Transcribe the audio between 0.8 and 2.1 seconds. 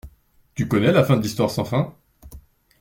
la fin de l'Histoire sans Fin?